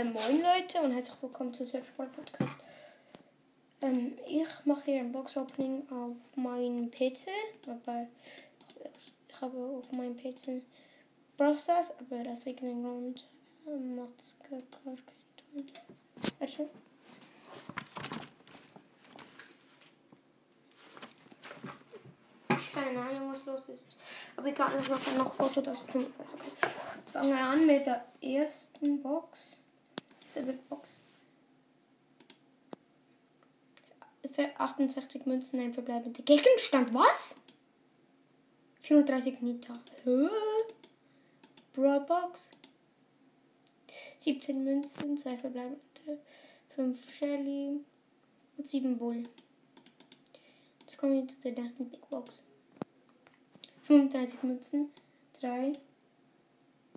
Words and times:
Äh, 0.00 0.04
moin 0.04 0.40
Leute 0.40 0.80
und 0.80 0.92
herzlich 0.92 1.20
willkommen 1.20 1.52
zu 1.52 1.66
Search 1.66 1.90
Ball 1.92 2.06
Podcast. 2.06 2.56
Ähm, 3.82 4.16
ich 4.26 4.48
mache 4.64 4.84
hier 4.86 5.00
ein 5.00 5.12
Box 5.12 5.36
Opening 5.36 5.82
auf 5.90 6.16
meinem 6.36 6.90
PC, 6.90 7.28
aber 7.66 8.06
ich 8.96 9.12
habe 9.42 9.58
auf 9.58 9.92
meinem 9.92 10.16
PC 10.16 10.62
Browsers, 11.36 11.92
aber 11.98 12.30
aus 12.30 12.46
irgendeinem 12.46 12.82
Grund 12.82 13.28
ähm, 13.66 13.96
macht 13.96 14.18
es 14.20 14.36
gar, 14.38 14.60
keinen 14.82 14.96
Ton. 14.96 15.66
Warte. 16.38 16.70
Keine 22.72 23.00
Ahnung, 23.00 23.32
was 23.34 23.44
los 23.44 23.68
ist. 23.68 23.84
Aber 24.36 24.48
egal, 24.48 24.70
ich 24.80 24.88
mache 24.88 25.10
noch 25.18 25.34
Foto, 25.34 25.60
das 25.60 25.84
tun. 25.86 26.06
Okay. 26.18 26.72
Fangen 27.12 27.36
wir 27.36 27.44
an 27.44 27.66
mit 27.66 27.86
der 27.86 28.06
ersten 28.22 29.02
Box. 29.02 29.58
Eine 30.36 30.52
Big 30.52 30.68
Box. 30.68 31.02
68 34.58 35.26
Münzen, 35.26 35.60
ein 35.60 35.74
verbleibender 35.74 36.22
Gegenstand. 36.22 36.94
Was? 36.94 37.36
34 38.82 39.40
Nita. 39.40 39.72
Hä? 40.04 40.28
Brawl 41.72 42.00
Box. 42.00 42.52
17 44.20 44.62
Münzen, 44.62 45.16
2 45.16 45.38
verbleibende, 45.38 45.80
5 46.68 47.14
Shelly 47.14 47.80
und 48.56 48.66
7 48.66 48.98
Bull. 48.98 49.22
Jetzt 50.80 50.98
kommen 50.98 51.14
wir 51.14 51.28
zu 51.28 51.36
der 51.40 51.56
ersten 51.56 51.88
Big 51.88 52.08
Box. 52.10 52.44
35 53.84 54.42
Münzen, 54.42 54.90
3, 55.40 55.72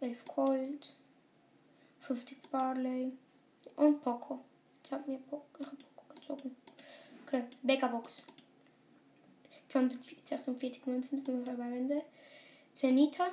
11 0.00 0.24
Gold, 0.26 0.94
50 2.06 2.38
Barley 2.52 3.12
und 3.76 4.02
Poco. 4.02 4.38
Jetzt 4.78 4.92
hat 4.92 5.08
mir 5.08 5.18
Poco, 5.18 5.46
ich 5.60 5.86
Poco 5.96 6.14
gezogen. 6.14 6.56
Okay, 7.26 7.44
Box. 7.88 8.24
246 9.68 10.86
Münzen, 10.86 11.24
5 11.24 11.44
verbleibende, 11.44 12.02
10 12.74 12.94
Nita, 12.94 13.28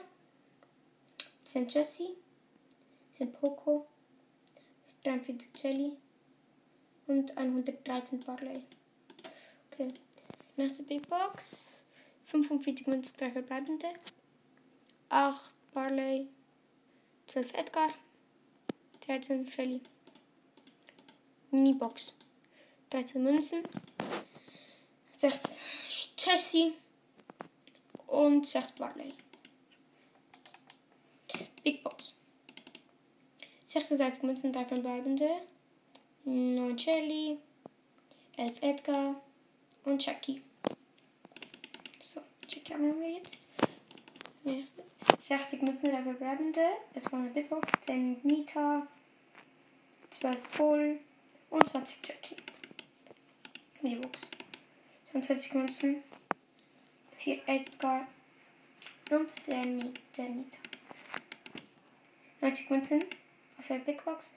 10 1.44 1.70
Jessie, 1.70 2.18
10 3.12 3.32
Poco, 3.34 3.86
43 5.04 5.52
Jelly 5.62 5.92
und 7.06 7.38
113 7.38 8.20
Barley. 8.22 8.64
Okay, 9.72 9.90
nächste 10.58 10.84
Big 10.84 11.08
Box. 11.08 11.86
45 12.26 12.88
Münzen, 12.88 13.16
3 13.18 13.32
verbleibende, 13.32 13.88
8 15.10 15.56
Barley, 15.74 16.28
12 17.28 17.54
Edgar, 17.54 17.90
13 19.06 19.52
Shelly. 19.52 19.82
Minibox. 21.52 22.16
13 22.94 23.24
Münzen, 23.24 23.64
6 25.10 25.58
Jessie 26.16 26.74
und 28.06 28.46
6 28.46 28.74
Barley. 28.74 29.10
Big 31.64 31.84
Box. 31.84 32.20
36 33.66 34.22
Münzen, 34.22 34.54
3 34.54 34.66
verbleibende, 34.66 35.28
9 36.26 36.78
Shelly, 36.78 37.40
11 38.38 38.62
Edgar 38.62 39.16
und 39.86 40.06
Jackie. 40.06 40.44
So, 42.00 42.22
Jackie 42.48 42.74
haben 42.76 43.02
wir 43.02 43.10
jetzt. 43.10 43.40
Nächste. 44.44 44.84
60 45.18 45.64
Münzen, 45.64 45.90
3 45.90 46.04
verbleibende. 46.04 46.64
Es 46.94 47.12
war 47.12 47.20
eine 47.20 47.32
Big 47.32 47.50
Box, 47.50 47.68
10 47.88 48.20
Nita, 48.22 48.88
12 50.24 50.38
Bull 50.56 51.00
und 51.50 51.68
20 51.68 51.98
Jackie. 52.08 52.38
Minibox. 53.82 54.30
22 55.12 55.54
Münzen, 55.54 56.04
4 57.18 57.42
Edgar 57.46 58.08
und 59.10 59.30
10 59.30 59.80
Nita. 59.80 60.58
90 62.40 62.70
Münzen, 62.70 63.04
also 63.58 63.78
Big 63.80 64.02
Box, 64.06 64.28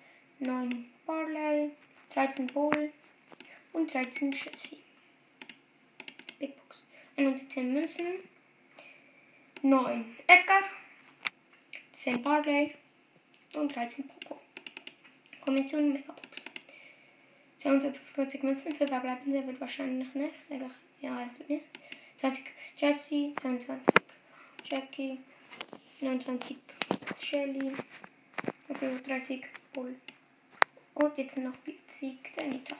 9 0.40 0.90
Barley, 1.06 1.70
13 2.14 2.48
Bull 2.48 2.92
und 3.72 3.94
13 3.94 4.32
Jessie. 4.32 4.82
Big 6.40 6.56
Box. 6.56 6.84
110 7.16 7.72
Münzen, 7.72 8.06
9 9.62 10.16
Edgar, 10.26 10.62
10 11.92 12.24
Barley 12.24 12.74
und 13.54 13.72
13 13.72 14.08
Poco. 14.08 14.45
Kombination 15.46 15.92
Megabox. 15.92 16.20
250 17.58 18.42
Münzen 18.42 18.72
für 18.72 18.86
verbleibende 18.88 19.46
wird 19.46 19.60
wahrscheinlich 19.60 20.12
nicht. 20.12 20.34
Ja, 21.00 21.22
es 21.24 21.38
wird 21.38 21.50
nicht. 21.50 21.64
20 22.18 22.44
Jessie, 22.76 23.32
22 23.40 23.94
Jackie, 24.64 25.18
29 26.00 26.56
Shelly, 27.20 27.72
35 28.66 29.44
Bull. 29.72 29.94
Und 30.94 31.16
jetzt 31.16 31.36
noch 31.36 31.54
40 31.54 32.34
der 32.34 32.46
Nita. 32.48 32.76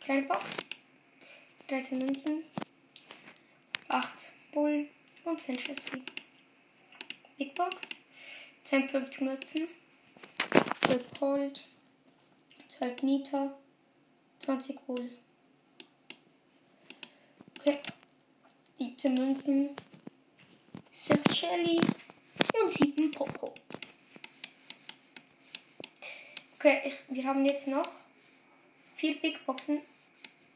Kleine 0.00 0.22
Box. 0.22 0.44
13 1.66 1.98
Münzen, 1.98 2.44
8 3.88 4.08
Bull 4.52 4.86
und 5.24 5.40
10 5.40 5.56
Jessie. 5.56 6.02
Big 7.36 7.52
Box. 7.56 7.88
52 8.64 9.20
Münzen, 9.22 9.68
12 10.92 11.10
Gold, 11.18 11.64
12 12.68 13.02
Nita, 13.02 13.54
20 14.40 14.86
Bull. 14.86 15.10
Okay. 17.58 17.78
17 18.76 19.14
Münzen, 19.14 19.70
6 20.90 21.34
Shelly 21.34 21.80
und 22.62 22.74
7 22.74 23.10
Poco. 23.10 23.54
Okay, 26.56 26.82
ich, 26.84 26.94
wir 27.08 27.24
haben 27.24 27.46
jetzt 27.46 27.68
noch 27.68 27.88
4 28.96 29.18
Big 29.22 29.46
Boxen, 29.46 29.80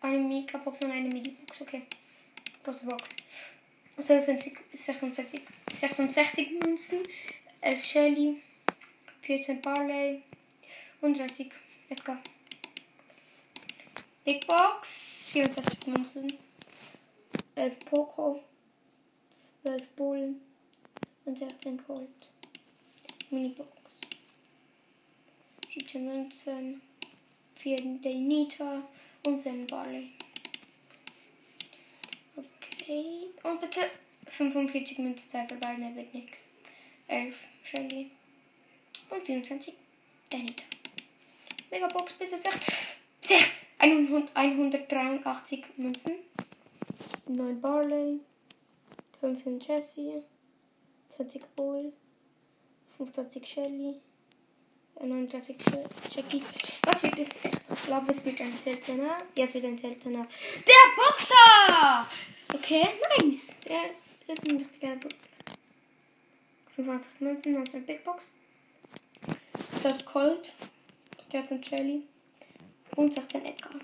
eine 0.02 0.18
Mega 0.18 0.58
Box 0.58 0.82
und 0.82 0.90
eine 0.90 1.08
Mini 1.08 1.30
Box. 1.30 1.62
Okay. 1.62 1.82
Große 2.62 2.84
Box. 2.84 3.16
66, 3.96 4.52
66, 4.74 5.40
66 5.72 6.50
Münzen, 6.60 6.98
11 7.62 7.84
Shelly, 7.84 8.42
14 9.26 9.60
Barley 9.60 10.22
und 11.00 11.18
30 11.18 11.50
Edgar. 11.88 12.22
Big 14.24 14.46
Box, 14.46 15.30
64 15.32 15.88
Münzen, 15.88 16.32
11 17.56 17.78
Poco, 17.86 18.40
12 19.28 19.88
Bull 19.96 20.36
und 21.24 21.36
16 21.36 21.76
Gold. 21.88 22.28
Minibox. 23.30 23.68
17 25.70 26.06
Münzen, 26.06 26.80
4 27.56 27.78
Denita 27.98 28.86
und 29.26 29.40
10 29.40 29.66
Barley. 29.66 30.12
Okay. 32.36 33.26
Und 33.42 33.60
bitte 33.60 33.90
45 34.28 34.98
Münzen 35.00 35.30
Zeit 35.30 35.50
vorbei, 35.50 35.76
mehr 35.76 35.96
wird 35.96 36.14
nichts. 36.14 36.46
11 37.08 37.34
Shelly 37.64 38.12
und 39.10 39.24
24 39.24 39.74
Denita. 40.32 40.64
Megabox 41.70 42.14
bitte 42.14 42.38
6. 42.38 42.58
6! 43.20 43.56
183 43.78 45.64
Münzen. 45.76 46.14
9 47.26 47.60
Barley. 47.60 48.20
15 49.20 49.60
Jessie. 49.60 50.22
20 51.08 51.54
Bull. 51.54 51.92
25 52.96 53.46
Shelly. 53.46 54.00
39 55.00 55.56
Jackie. 56.10 56.42
Was 56.84 57.02
wird 57.02 57.18
jetzt 57.18 57.44
echt? 57.44 57.60
Ich 57.70 57.82
glaube, 57.84 58.10
es 58.10 58.24
wird 58.24 58.40
ein 58.40 58.56
seltener. 58.56 59.18
Ja, 59.36 59.44
es 59.44 59.54
wird 59.54 59.64
ein 59.64 59.76
seltener. 59.76 60.26
Der 60.66 60.74
Boxer! 60.96 62.08
Okay, 62.54 62.88
nice. 63.20 63.56
Der 63.66 64.34
ist 64.34 64.48
ein 64.48 64.56
richtig 64.56 64.80
geiler 64.80 64.96
Boxer. 64.96 65.18
25 66.76 67.20
Münzen, 67.20 67.52
19 67.52 67.86
Big 67.86 68.04
Box. 68.04 68.32
12 69.78 70.04
Colt. 70.04 70.52
13 71.30 71.62
Charlie. 71.62 72.02
Und 72.96 73.12
16 73.12 73.44
Edgar. 73.44 73.74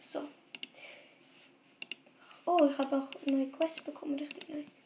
So. 0.00 0.26
Oh, 2.44 2.68
ich 2.70 2.78
habe 2.78 2.96
auch 2.96 3.10
neue 3.26 3.48
Quests 3.48 3.80
bekommen. 3.82 4.18
Richtig 4.18 4.48
nice. 4.48 4.78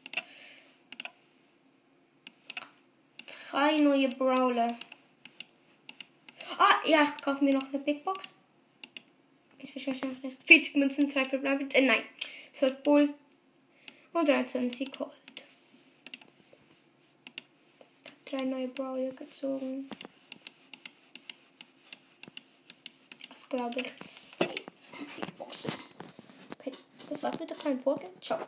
Drei 3.50 3.78
neue 3.78 4.08
Brawler. 4.08 4.76
Ah, 6.58 6.76
ja, 6.86 7.02
ich 7.04 7.22
kaufe 7.22 7.44
mir 7.44 7.54
noch 7.54 7.68
eine 7.68 7.78
Big 7.78 8.04
Box. 8.04 8.34
Ist 9.58 9.74
wahrscheinlich 9.74 10.02
noch 10.02 10.22
nicht. 10.22 10.42
40 10.42 10.76
Münzen, 10.76 11.10
2 11.10 11.24
verbleibend. 11.24 11.74
Äh, 11.74 11.82
nein. 11.82 12.02
12 12.52 12.82
Bull. 12.82 13.14
Und 14.12 14.28
13 14.28 14.70
sie 14.70 14.86
Cold. 14.86 15.10
Drei 18.24 18.44
neue 18.44 18.68
Brawler 18.68 19.10
gezogen. 19.12 19.88
Jetzt, 23.40 23.50
glaube 23.50 23.80
ich, 23.80 23.94
52 24.38 25.34
Boxen. 25.34 25.72
Okay, 26.58 26.72
das 27.08 27.22
war's 27.22 27.38
mit 27.38 27.50
der 27.50 27.56
kleinen 27.56 27.80
Folge. 27.80 28.10
Ciao. 28.20 28.40